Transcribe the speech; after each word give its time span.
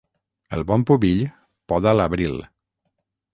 El 0.57 0.63
bon 0.71 0.85
pubill 0.91 1.21
poda 1.73 1.93
a 1.93 1.95
l'abril. 1.99 2.41